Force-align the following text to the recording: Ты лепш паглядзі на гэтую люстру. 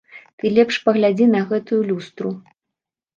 Ты 0.43 0.51
лепш 0.53 0.79
паглядзі 0.87 1.27
на 1.33 1.41
гэтую 1.51 1.77
люстру. 1.91 2.31